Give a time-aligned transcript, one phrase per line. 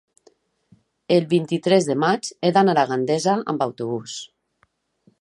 [1.17, 4.21] el vint-i-tres de maig he d'anar a Gandesa amb autobús.